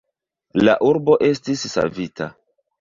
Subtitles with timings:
[0.67, 2.35] La urbo estis savita.